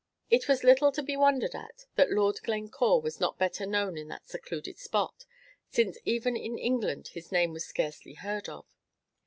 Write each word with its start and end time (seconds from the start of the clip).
It 0.31 0.47
was 0.47 0.63
little 0.63 0.91
to 0.93 1.03
be 1.03 1.15
wondered 1.15 1.53
at 1.53 1.85
that 1.95 2.09
Lord 2.09 2.41
Glencore 2.41 2.99
was 2.99 3.19
not 3.19 3.37
better 3.37 3.67
known 3.67 3.99
in 3.99 4.07
that 4.07 4.25
secluded 4.27 4.79
spot, 4.79 5.25
since 5.69 5.95
even 6.05 6.35
in 6.35 6.57
England 6.57 7.09
his 7.09 7.31
name 7.31 7.53
was 7.53 7.67
scarcely 7.67 8.15
heard 8.15 8.49
of. 8.49 8.65